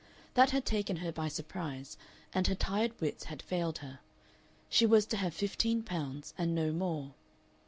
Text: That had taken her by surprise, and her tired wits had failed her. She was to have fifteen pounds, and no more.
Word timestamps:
That 0.33 0.49
had 0.49 0.65
taken 0.65 0.95
her 0.95 1.11
by 1.11 1.27
surprise, 1.27 1.95
and 2.33 2.47
her 2.47 2.55
tired 2.55 2.99
wits 2.99 3.25
had 3.25 3.39
failed 3.43 3.77
her. 3.85 3.99
She 4.67 4.87
was 4.87 5.05
to 5.05 5.17
have 5.17 5.35
fifteen 5.35 5.83
pounds, 5.83 6.33
and 6.39 6.55
no 6.55 6.71
more. 6.71 7.13